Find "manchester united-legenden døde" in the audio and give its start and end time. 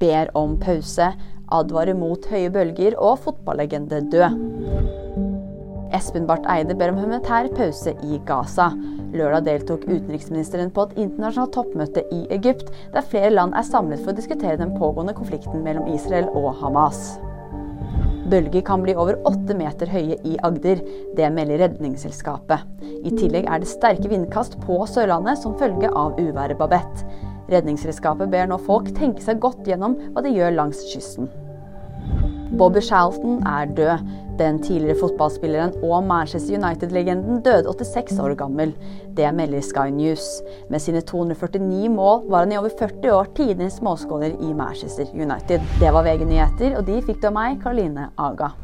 36.08-37.68